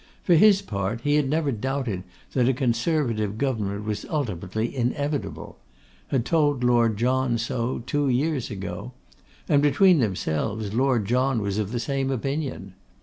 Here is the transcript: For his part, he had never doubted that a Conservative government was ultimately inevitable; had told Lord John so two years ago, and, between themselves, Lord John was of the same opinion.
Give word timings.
For 0.23 0.33
his 0.33 0.63
part, 0.63 1.01
he 1.01 1.13
had 1.13 1.29
never 1.29 1.51
doubted 1.51 2.01
that 2.33 2.49
a 2.49 2.55
Conservative 2.55 3.37
government 3.37 3.85
was 3.85 4.03
ultimately 4.09 4.75
inevitable; 4.75 5.59
had 6.07 6.25
told 6.25 6.63
Lord 6.63 6.97
John 6.97 7.37
so 7.37 7.83
two 7.85 8.09
years 8.09 8.49
ago, 8.49 8.93
and, 9.47 9.61
between 9.61 9.99
themselves, 9.99 10.73
Lord 10.73 11.05
John 11.05 11.39
was 11.39 11.59
of 11.59 11.71
the 11.71 11.79
same 11.79 12.09
opinion. 12.09 12.73